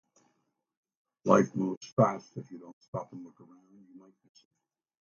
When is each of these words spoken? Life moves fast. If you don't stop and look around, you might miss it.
Life 1.25 1.53
moves 1.55 1.93
fast. 1.95 2.35
If 2.35 2.49
you 2.49 2.57
don't 2.57 2.81
stop 2.81 3.11
and 3.13 3.23
look 3.23 3.39
around, 3.39 3.69
you 3.87 3.99
might 4.01 4.15
miss 4.23 4.39
it. 4.45 4.47